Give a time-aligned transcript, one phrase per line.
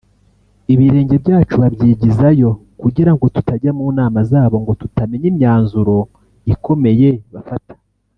[0.73, 2.49] ibirenge byacu babyigizayo
[2.81, 5.97] kugirango tutajya mu nama zabo ngo tutamenya imyanzuro
[6.53, 7.73] ikomeye bafata